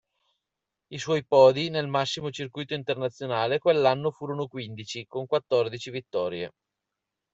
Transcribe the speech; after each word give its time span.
I 0.89 0.97
suoi 0.97 1.23
podi 1.23 1.69
nel 1.69 1.85
massimo 1.87 2.31
circuito 2.31 2.73
internazionale 2.73 3.59
quell'anno 3.59 4.09
furono 4.09 4.47
quindici, 4.47 5.05
con 5.05 5.27
quattordici 5.27 5.91
vittorie. 5.91 6.51